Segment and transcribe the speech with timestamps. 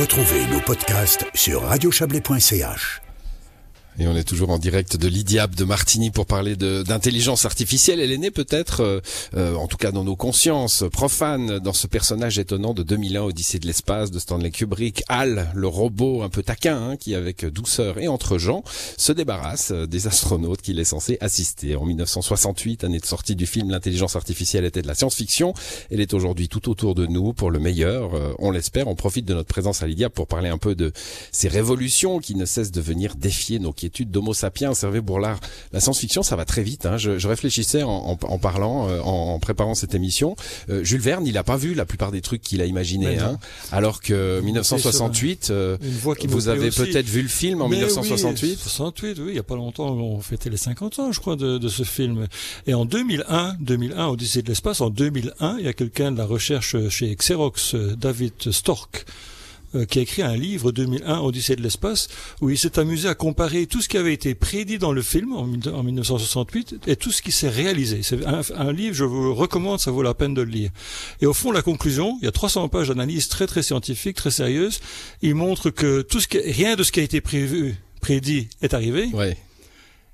[0.00, 3.09] Retrouvez nos podcasts sur radiochablais.ch.
[4.00, 8.00] Et on est toujours en direct de l'Idiab de Martigny pour parler d'intelligence artificielle.
[8.00, 9.00] Elle est née peut-être, euh,
[9.36, 13.58] euh, en tout cas dans nos consciences profanes, dans ce personnage étonnant de 2001, Odyssée
[13.58, 17.98] de l'espace, de Stanley Kubrick, Hal, le robot un peu taquin, hein, qui avec douceur
[17.98, 18.64] et entre gens
[18.96, 21.76] se débarrasse des astronautes qu'il est censé assister.
[21.76, 25.52] En 1968, année de sortie du film, l'intelligence artificielle était de la science-fiction.
[25.90, 28.14] Elle est aujourd'hui tout autour de nous pour le meilleur.
[28.14, 28.88] Euh, on l'espère.
[28.88, 30.90] On profite de notre présence à l'Idiab pour parler un peu de
[31.32, 35.40] ces révolutions qui ne cessent de venir défier nos étude d'Homo sapiens, Hervé Bourlard.
[35.72, 36.86] La science-fiction, ça va très vite.
[36.86, 36.96] Hein.
[36.96, 40.36] Je, je, réfléchissais en, en, en parlant, euh, en, préparant cette émission.
[40.68, 43.18] Euh, Jules Verne, il a pas vu la plupart des trucs qu'il a imaginés.
[43.18, 43.38] Hein.
[43.72, 45.76] Alors que 1968, euh,
[46.28, 49.56] vous avez peut-être vu le film en 1968 oui, 68, oui, il y a pas
[49.56, 52.26] longtemps, on fêtait les 50 ans, je crois, de, de ce film.
[52.66, 56.26] Et en 2001, 2001, Odyssée de l'espace, en 2001, il y a quelqu'un de la
[56.26, 59.29] recherche chez Xerox, David Stork, euh,
[59.88, 62.08] qui a écrit un livre 2001 Odyssée de l'espace
[62.40, 65.32] où il s'est amusé à comparer tout ce qui avait été prédit dans le film
[65.32, 68.02] en, 1968 et tout ce qui s'est réalisé.
[68.02, 70.70] C'est un, livre, je vous recommande, ça vaut la peine de le lire.
[71.20, 74.30] Et au fond, la conclusion, il y a 300 pages d'analyse très très scientifique, très
[74.30, 74.80] sérieuse.
[75.22, 78.74] Il montre que tout ce qui, rien de ce qui a été prévu, prédit est
[78.74, 79.08] arrivé.
[79.12, 79.36] Ouais.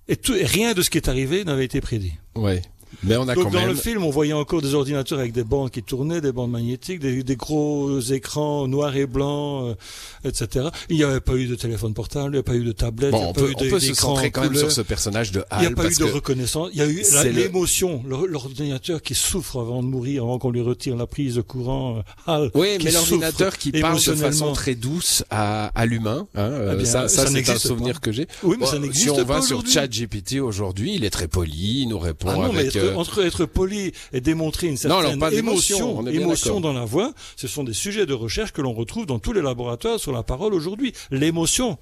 [0.09, 2.13] Et, tout, rien de ce qui est arrivé n'avait été prédit.
[2.35, 2.63] Ouais.
[3.02, 5.44] Mais on a Donc quand dans le film, on voyait encore des ordinateurs avec des
[5.44, 9.77] bandes qui tournaient, des bandes magnétiques, des, des gros écrans noirs et blancs,
[10.25, 10.66] euh, etc.
[10.89, 13.11] Il n'y avait pas eu de téléphone portable, il n'y a pas eu de tablette,
[13.12, 14.70] bon, il n'y a on pas peut, eu on peut se centrer quand même sur
[14.72, 15.62] ce personnage de Hal.
[15.62, 16.69] Il n'y a pas eu de reconnaissance.
[16.72, 17.02] Il y a eu
[17.33, 21.41] l'émotion, le- l'ordinateur qui souffre avant de mourir, avant qu'on lui retire la prise de
[21.42, 21.98] courant.
[21.98, 22.02] euh,
[22.33, 26.70] Hal, Oui, mais l'ordinateur qui parle de façon très douce à, à l'humain, hein, euh,
[26.72, 28.00] Eh bien, ça, ça, ça c'est un souvenir pas.
[28.00, 28.27] que j'ai.
[28.42, 29.67] Oui, mais Bon, ça Si n'existe on pas va sur.
[29.67, 32.74] ChatGPT aujourd'hui, il est très poli, il nous répond Ah non, avec.
[32.87, 36.73] Euh, entre être poli et démontrer une certaine non, pas d'émotion, émotion, on émotion dans
[36.73, 39.98] la voix, ce sont des sujets de recherche que l'on retrouve dans tous les laboratoires
[40.01, 40.92] sur la parole aujourd'hui.
[41.11, 41.79] L'émotion.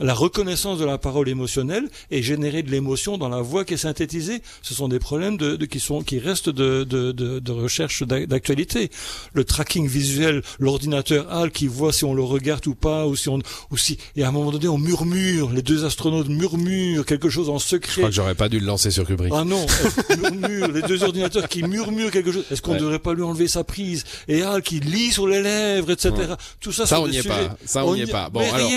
[0.00, 3.76] La reconnaissance de la parole émotionnelle et générer de l'émotion dans la voix qui est
[3.78, 7.52] synthétisée, ce sont des problèmes de, de- qui sont qui restent de, de, de, de
[7.52, 8.90] recherche d'ac- d'actualité.
[9.34, 13.28] Le tracking visuel, l'ordinateur HAL qui voit si on le regarde ou pas, ou si
[13.28, 13.38] on
[13.70, 17.48] ou si et à un moment donné on murmure, les deux astronautes murmurent quelque chose
[17.48, 17.92] en je secret.
[18.02, 19.32] crois que j'aurais pas dû le lancer sur Kubrick.
[19.34, 19.64] Ah non,
[20.10, 22.44] euh, murmure, les deux ordinateurs qui murmurent quelque chose.
[22.50, 22.80] Est-ce qu'on ne Ouais.
[22.82, 26.12] devrait pas lui enlever sa prise Et Al qui lit sur les lèvres, etc.
[26.60, 27.56] Tout ça, Ça, on n'y est pas.
[27.64, 28.28] Ça, on n'y est pas.
[28.30, 28.70] Bon, alors.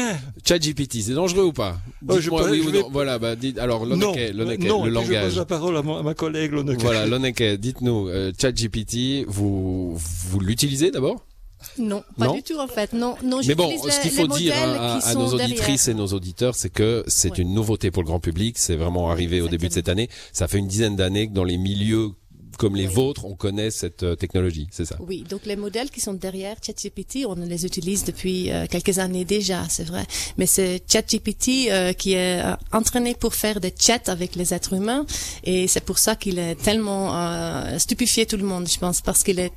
[0.45, 2.89] ChatGPT, c'est dangereux ou pas Oh, je peux- oui je ou vais- non.
[2.91, 3.57] Voilà, bah dites.
[3.57, 3.95] Alors, Non,
[4.33, 4.85] Loneke, non.
[4.85, 5.23] le puis je langage.
[5.25, 6.79] pose la parole à, mon- à ma collègue Loneke.
[6.81, 11.25] Voilà, Loneke, dites-nous, euh, ChatGPT, vous vous l'utilisez d'abord?
[11.79, 12.93] Non, pas Non du tout en fait.
[12.93, 13.39] Non, non.
[13.47, 15.45] Mais bon, ce qu'il faut dire hein, à, nos derrière.
[15.47, 17.37] auditrices et nos auditeurs, c'est que c'est Ouais.
[17.39, 18.57] une nouveauté pour le grand public.
[18.59, 20.07] C'est vraiment arrivé au début de cette année.
[20.33, 22.11] Ça fait une dizaine d'années que dans les milieux
[22.57, 24.67] comme les vôtres, on connaît cette euh, technologie.
[24.71, 24.97] C'est ça?
[24.99, 29.25] Oui, donc les modèles qui sont derrière ChatGPT, on les utilise depuis euh, quelques années
[29.25, 30.05] déjà, c'est vrai.
[30.37, 32.41] Mais c'est ChatGPT euh, qui est
[32.71, 35.05] entraîné pour faire des chats avec les êtres humains
[35.43, 39.23] et c'est pour ça qu'il est tellement euh, stupéfié tout le monde, je pense, parce
[39.23, 39.51] qu'il est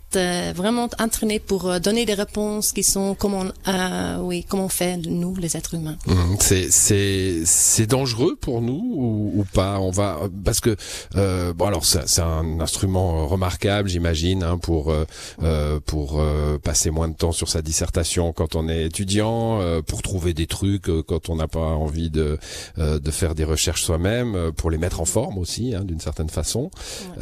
[0.55, 4.97] vraiment entraîné pour donner des réponses qui sont comme on, euh, oui, comme on fait
[4.97, 5.97] nous, les êtres humains.
[6.07, 6.37] Mhm.
[6.41, 9.79] C'est c'est c'est dangereux pour nous ou, ou pas?
[9.81, 10.77] On va parce que
[11.17, 15.05] euh, bon alors c'est un instrument remarquable, j'imagine, hein, pour euh,
[15.43, 19.83] euh, pour euh, passer moins de temps sur sa dissertation quand on est étudiant, euh,
[19.83, 22.39] pour trouver des trucs euh, quand on n'a pas envie de
[22.79, 26.01] euh, de faire des recherches soi-même, euh, pour les mettre en forme aussi, hein, d'une
[26.01, 26.71] certaine façon.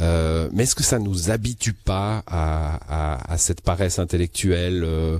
[0.01, 5.19] Euh, mais est-ce que ça nous habitue pas à à, à cette paresse intellectuelle euh,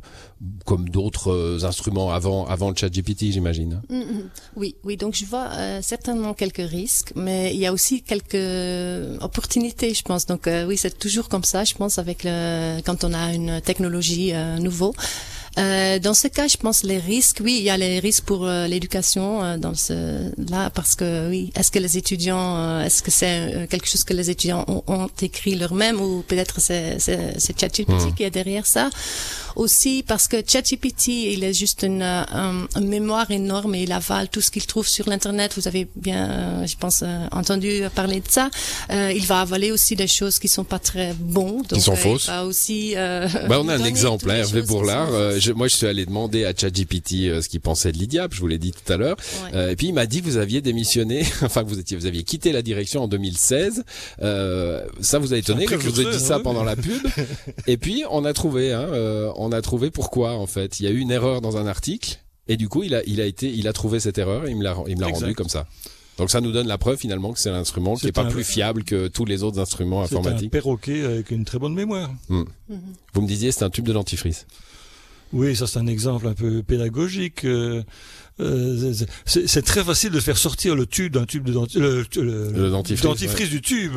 [0.66, 4.30] comme d'autres euh, instruments avant avant le chat GPT, j'imagine hein Mhm.
[4.56, 4.96] Oui, oui.
[4.98, 10.04] Donc je vois euh, certainement quelques risques, mais il y a aussi quelques opportunités, je
[10.04, 10.26] pense.
[10.26, 13.62] Donc euh, oui, c'est toujours comme ça, je pense, avec le, quand on a une
[13.62, 14.94] technologie euh, nouveau.
[15.58, 17.40] Euh, dans ce cas, je pense les risques.
[17.44, 21.30] Oui, il y a les risques pour euh, l'éducation euh, dans ce là parce que
[21.30, 24.64] oui, est-ce que les étudiants, euh, est-ce que c'est euh, quelque chose que les étudiants
[24.68, 28.90] ont, ont écrit leur-même ou peut-être c'est c'est c'est ChatGPT qui est derrière ça.
[29.56, 33.92] Aussi parce que ChatGPT, il est juste une, euh, un- une mémoire énorme et il
[33.92, 35.54] avale tout ce qu'il trouve sur l'internet.
[35.58, 38.50] Vous avez bien, euh, je pense, euh, entendu parler de ça.
[38.92, 42.26] Euh, il va avaler aussi des choses qui sont pas très bons, donc sont fausses.
[42.26, 42.94] Il va aussi.
[42.96, 45.10] euh, Bah, on a un exemple, hein, Hervé qui Bourlard.
[45.40, 48.40] Je- moi, je suis allé demander à ChatGPT euh, ce qu'il pensait de l'IDIAP, je
[48.40, 49.18] vous l'ai dit tout à l'heure.
[49.46, 49.52] Ouais.
[49.56, 52.06] Euh, et puis, il m'a dit que vous aviez démissionné, enfin, que vous étiez, vous
[52.06, 53.84] aviez quitté la direction en 2016.
[54.22, 57.02] Euh, ça vous a étonné que je vous ai dit ça hein, pendant la pub.
[57.68, 60.80] et puis, on a trouvé, hein, euh, on a trouvé pourquoi, en fait.
[60.80, 62.20] Il y a eu une erreur dans un article.
[62.48, 64.58] Et du coup, il a, il a été, il a trouvé cette erreur et il
[64.58, 65.22] me l'a, il me l'a Exact.
[65.22, 65.68] rendu comme ça.
[66.18, 68.24] Donc ça nous donne la preuve finalement que c'est un instrument qui C'est est pas
[68.24, 70.52] un- plus fiable que tous les autres instruments C'est un informatiques.
[70.52, 72.12] perroquet avec une très bonne mémoire.
[72.28, 74.46] Vous me disiez c'est un tube de dentifrice.
[75.32, 77.46] Oui, ça c'est un exemple un peu pédagogique.
[77.46, 77.84] Euh,
[78.40, 78.94] euh,
[79.26, 82.70] c'est très facile de faire sortir le tube d'un tube de denti- le, le- Le
[82.70, 83.94] dentifrice, dentifrice du tube,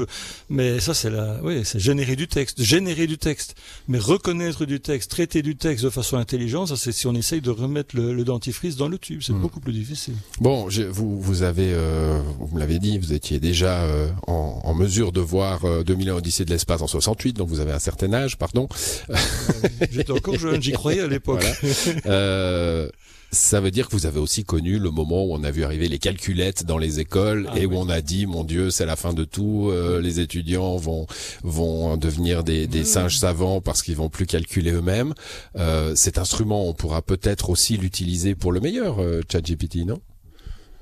[0.51, 3.55] mais ça c'est la, oui, c'est générer du texte, générer du texte,
[3.89, 7.41] mais reconnaître du texte, traiter du texte de façon intelligente, ça c'est si on essaye
[7.41, 9.41] de remettre le, le dentifrice dans le tube, c'est Mm.
[9.41, 10.15] beaucoup plus difficile.
[10.41, 14.75] Bon, vous, vous avez, euh, vous me l'avez dit, vous étiez déjà euh, en, en
[14.75, 18.13] mesure de voir euh, 2001 Odyssée de l'espace en 68, donc vous avez un certain
[18.13, 18.69] âge, pardon.
[19.91, 21.45] J'étais encore jeune, j'y croyais à l'époque.
[22.05, 22.89] Voilà.
[23.35, 25.89] Ça veut dire que vous avez aussi connu le moment où on a vu arriver
[25.89, 27.75] les calculettes dans les écoles Ah et oui.
[27.75, 31.07] où on a dit mon Dieu c'est la fin de tout, euh, les étudiants vont
[31.43, 35.15] vont devenir des, des singes savants parce qu'ils vont plus calculer eux-mêmes.
[35.57, 39.99] Euh, cet instrument on pourra peut-être aussi l'utiliser pour le meilleur, euh, ChatGPT, non?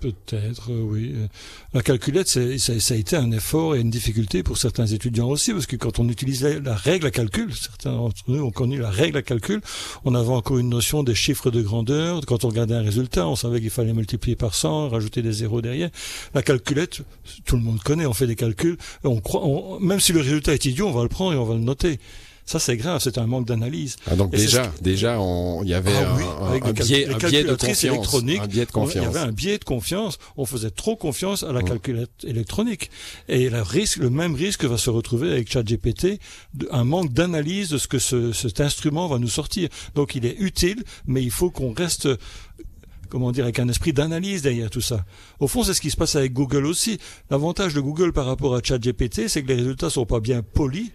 [0.00, 1.12] Peut-être, euh, oui.
[1.14, 1.26] Euh,
[1.74, 5.52] La calculette, ça, ça a été un effort et une difficulté pour certains étudiants aussi,
[5.52, 8.88] parce que quand on utilisait la règle à calcul, certains d'entre nous ont connu la
[8.90, 9.60] règle à calcul,
[10.06, 12.22] on avait encore une notion des chiffres de grandeur.
[12.26, 15.60] Quand on regardait un résultat, on savait qu'il fallait multiplier par 100, rajouter des zéros
[15.60, 15.90] derrière.
[16.34, 17.02] La calculette,
[17.44, 18.78] tout le monde connaît, on fait des calculs.
[19.04, 21.44] On croit, on- même si le résultat est idiot, on va le prendre et on
[21.44, 22.00] va le noter.
[22.46, 23.96] Ça, c'est grave, c'est un manque d'analyse.
[24.10, 27.44] ah, Donc Et déjà, déjà on- il y avait Ah un, oui, biais, un biais
[27.44, 29.06] de confiance, un biais de Il y confiance.
[29.06, 30.18] avait un biais de confiance.
[30.36, 32.90] On faisait trop confiance à la calculette électronique.
[33.28, 36.18] Et le risque, le même risque va se retrouver avec ChatGPT,
[36.72, 39.68] un manque d'analyse de ce que ce, cet instrument va nous sortir.
[39.94, 42.08] Donc il est utile, mais il faut qu'on reste
[43.08, 45.04] comment dire, avec un esprit d'analyse derrière tout ça.
[45.40, 46.98] Au fond, c'est ce qui se passe avec Google aussi.
[47.28, 50.92] L'avantage de Google par rapport à ChatGPT, c'est que les résultats sont pas bien polis,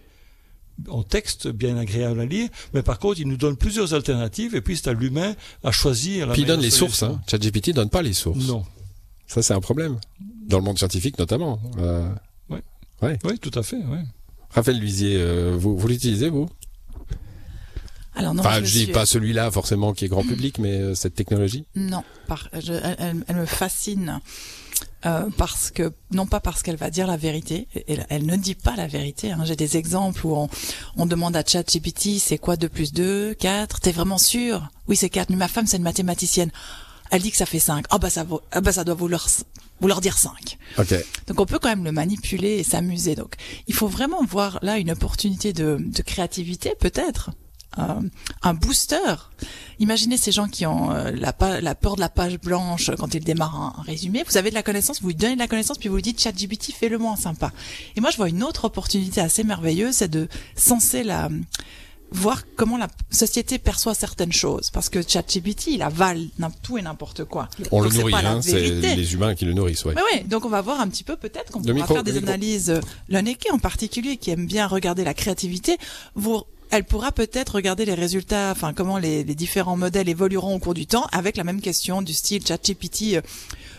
[0.88, 4.60] en texte, bien agréable à lire, mais par contre, il nous donne plusieurs alternatives, et
[4.60, 5.34] puis c'est à l'humain
[5.64, 7.02] à choisir la Puis il donne les sources.
[7.02, 7.20] Hein.
[7.30, 8.46] ChatGPT donne pas les sources.
[8.46, 8.64] Non.
[9.26, 9.98] Ça c'est un problème
[10.46, 11.60] dans le monde scientifique notamment.
[11.78, 12.08] Euh,
[13.02, 13.98] Oui, tout à fait, oui.
[14.50, 16.48] Raphaël Luisier, euh, vous, vous l'utilisez vous?
[18.16, 20.72] Alors non, Enfin, je, je dis suis- pas celui-là forcément qui est grand public, mais
[20.80, 21.66] euh, cette technologie.
[21.76, 24.20] Non, par, je- elle, elle- me fascine
[25.04, 28.54] euh, parce que non pas parce qu'elle va dire la vérité, elle, elle ne dit
[28.54, 29.30] pas la vérité.
[29.32, 29.40] hein.
[29.44, 30.48] J'ai des exemples où on,
[30.96, 34.66] on demande à ChatGPT c'est quoi 2 plus 2, 4, t'es vraiment sûr?
[34.88, 36.50] Oui c'est 4, mais ma femme c'est une mathématicienne.
[37.10, 37.84] Elle dit que ça fait 5.
[37.90, 39.28] Ah bah ça, vaut, ah bah ça doit vouloir,
[39.80, 40.58] vouloir dire 5.
[40.78, 40.94] Ok.
[41.28, 43.14] Donc on peut quand même le manipuler et s'amuser.
[43.14, 43.34] Donc
[43.68, 47.30] il faut vraiment voir là une opportunité de, de créativité peut-être.
[47.78, 48.00] Euh,
[48.42, 48.96] un booster.
[49.80, 53.22] Imaginez ces gens qui ont euh, la, la peur de la page blanche quand ils
[53.22, 54.24] démarrent un, un résumé.
[54.26, 56.18] Vous avez de la connaissance, vous lui donnez de la connaissance, puis vous lui dites
[56.20, 57.52] ChatGPT, fais-le moins sympa.
[57.94, 61.28] Et moi je vois une autre opportunité assez merveilleuse, c'est de censer la
[62.12, 64.70] voir comment la société perçoit certaines choses.
[64.70, 66.28] Parce que ChatGPT, il avale
[66.62, 67.48] tout et n'importe quoi.
[67.72, 69.94] On Donc, le nourrit, hein, c'est les humains qui le nourrissent, ouais.
[70.24, 72.70] Donc on va voir un petit peu peut-être qu'on pourra micro, faire des analyses.
[72.70, 75.76] euh, L'Oneke en particulier, qui aime bien regarder la créativité,
[76.14, 80.58] vous, elle pourra peut-être regarder les résultats, enfin comment les, les différents modèles évolueront au
[80.58, 83.14] cours du temps, avec la même question du style ChatGPT.
[83.14, 83.20] euh,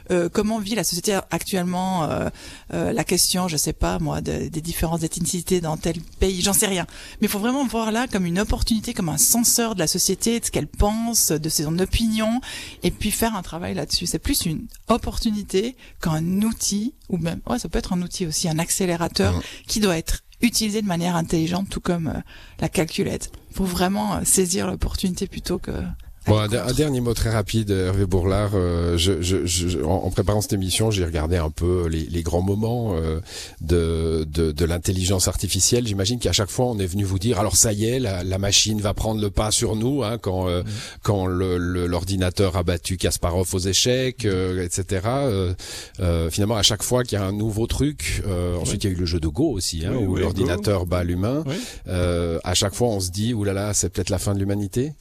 [0.10, 2.30] euh, comment vit la société actuellement euh,
[2.74, 6.54] euh, La question, je sais pas moi, de- des différentes ethnicités dans tel pays, j'en
[6.54, 6.86] sais rien.
[7.19, 10.39] Mais il faut vraiment voir là comme une opportunité, comme un censeur de la société,
[10.39, 12.39] de ce qu'elle pense, de ses opinions,
[12.84, 14.06] et puis faire un travail là-dessus.
[14.06, 18.48] C'est plus une opportunité qu'un outil, ou même, ouais, ça peut être un outil aussi,
[18.48, 19.42] un accélérateur Mhm.
[19.68, 22.19] qui doit être utilisé de manière intelligente, tout comme euh,
[22.60, 23.31] la calculette.
[23.51, 25.72] faut vraiment euh, saisir l'opportunité plutôt que
[26.27, 28.51] Bon, un, un dernier mot très rapide, Hervé Bourlard.
[28.53, 32.22] euh, je, je, je- en, en préparant cette émission, j'ai regardé un peu les, les
[32.22, 33.22] grands moments euh,
[33.62, 35.88] de, de, de l'intelligence artificielle.
[35.88, 38.38] J'imagine qu'à chaque fois, on est venu vous dire, alors ça y est, la, la
[38.39, 40.63] machine va prendre le pas sur nous, hein, quand euh,
[41.01, 45.03] quand le- le- l'ordinateur a battu Kasparov aux échecs, euh, etc.
[45.05, 45.53] Euh,
[46.01, 48.89] euh, finalement, à chaque fois qu'il y a un nouveau truc, euh, ensuite il y
[48.89, 51.46] a eu le jeu de Go aussi, hein, Oui, où oui, l'ordinateur bat l'humain.
[51.88, 54.91] Euh, à chaque fois, on se dit, oulala, c'est peut-être la fin de l'humanité.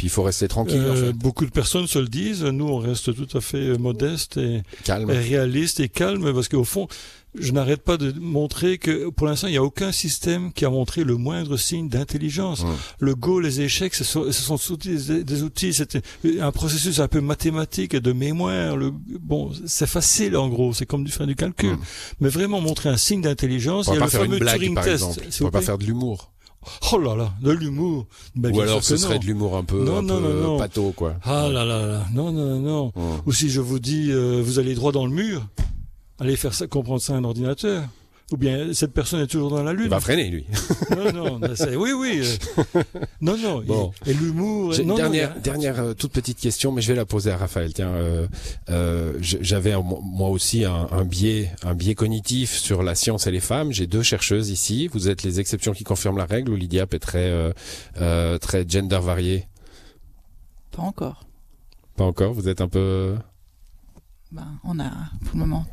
[0.00, 1.12] Puis il faut rester tranquille, en Euh, fait.
[1.12, 2.42] Beaucoup de personnes se le disent.
[2.42, 5.10] Nous, on reste tout à fait euh, modeste et, calme.
[5.10, 6.88] et réaliste et calme parce qu'au fond,
[7.38, 10.70] je n'arrête pas de montrer que pour l'instant, il n'y a aucun système qui a
[10.70, 12.64] montré le moindre signe d'intelligence.
[12.98, 15.98] Le Go, les échecs, ce sont, ce sont des, des outils, c'est
[16.40, 18.78] un processus un peu mathématique et de mémoire.
[18.78, 18.90] Le,
[19.20, 21.76] bon, c'est facile en gros, c'est comme du faire du calcul.
[22.20, 24.56] Mais vraiment montrer un signe d'intelligence, il y a pas le faire fameux une blague,
[24.56, 25.04] Turing par test.
[25.04, 26.32] On pourrait pas faire de l'humour.
[26.92, 28.06] Oh là là, de l'humour.
[28.34, 29.20] Ben, Ou alors ce serait non.
[29.20, 31.14] de l'humour un peu, Non, un non, peu pâteau, quoi.
[31.24, 32.92] Ah là là là, non, non, non.
[32.94, 33.22] Mm.
[33.26, 35.46] Ou si je vous dis, euh, vous allez droit dans le mur,
[36.18, 37.82] allez faire ça, comprendre ça à un ordinateur.
[38.32, 39.88] Ou bien cette personne est toujours dans la Il lune.
[39.88, 40.46] va freiner, lui.
[40.96, 41.40] Non, non,
[41.76, 42.20] oui, oui.
[42.22, 42.82] euh,
[43.20, 43.62] non, non.
[43.62, 43.92] Bon.
[44.06, 44.72] Et, et l'humour.
[44.72, 47.06] J'ai une non, non, dernière, il dernière euh, toute petite question, mais je vais la
[47.06, 47.72] poser à Raphaël.
[47.72, 48.28] Tiens, euh,
[48.68, 53.40] euh, j'avais moi aussi un, un biais, un biais cognitif sur la science et les
[53.40, 53.72] femmes.
[53.72, 54.86] J'ai deux chercheuses ici.
[54.88, 57.52] Vous êtes les exceptions qui confirment la règle ou Lydia est très, euh,
[58.00, 59.46] euh, très gender varié
[60.70, 61.26] Pas encore.
[61.96, 62.32] Pas encore.
[62.32, 63.16] Vous êtes un peu.
[64.30, 64.90] Ben, on a
[65.24, 65.66] pour le moment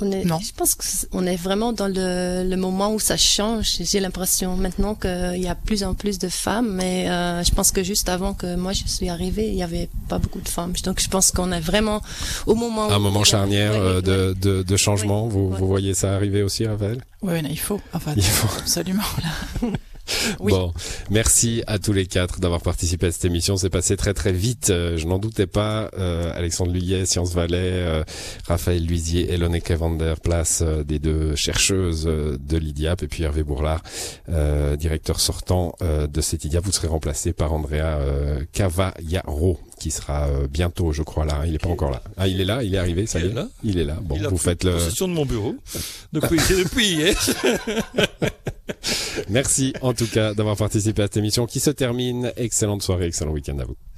[0.00, 0.38] on est, Non.
[0.40, 3.76] Je pense qu'on est vraiment dans le, le moment où ça change.
[3.80, 7.70] J'ai l'impression maintenant qu'il y a plus en plus de femmes, mais euh, je pense
[7.70, 10.72] que juste avant que moi je suis arrivée, il y avait pas beaucoup de femmes.
[10.84, 12.00] Donc je pense qu'on est vraiment
[12.46, 15.28] au moment Un où- moment charnière Ouais, euh, ouais, de, changement.
[15.28, 15.58] Vous, ouais.
[15.58, 16.98] vous voyez ça arriver aussi, Raphaël?
[17.22, 17.80] Oui, il faut.
[17.92, 18.48] Enfin, Il faut.
[18.58, 19.02] absolument.
[19.62, 19.68] Là.
[20.40, 20.52] Oui.
[20.52, 20.72] Bon,
[21.10, 23.56] merci à tous les quatre d'avoir participé à cette émission.
[23.56, 24.70] C'est passé très très vite.
[24.70, 25.90] Euh, je n'en doutais pas.
[25.96, 28.04] Euh, Alexandre Luyet, Sciences Valais, euh,
[28.46, 33.22] Raphaël Luisier, Eloneke van der Place, euh, des deux chercheuses euh, de l'IDIAP, et puis
[33.22, 33.82] Hervé Bourlard,
[34.28, 36.64] euh, directeur sortant euh, de cet IDIAP.
[36.64, 41.42] Vous serez remplacé par Andrea euh, Cavallaro, qui sera euh, bientôt, je crois, là.
[41.46, 42.02] Il est pas encore là.
[42.16, 43.48] Ah, il est là, il est arrivé, ça Il y est là.
[43.64, 43.96] Il est là.
[44.02, 44.72] Bon, Il vous faites le.
[44.72, 45.54] possession de mon bureau
[46.12, 47.16] depuis, depuis hier.
[49.28, 52.32] Merci en tout cas d'avoir participé à cette émission qui se termine.
[52.36, 53.76] Excellente soirée, excellent week-end à vous.